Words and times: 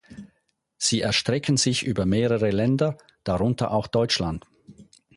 Sie 0.79 0.99
erstrecken 1.01 1.57
sich 1.57 1.85
über 1.85 2.07
mehrere 2.07 2.49
Länder, 2.49 2.97
darunter 3.23 3.69
auch 3.69 3.85
Deutschland. 3.85 4.47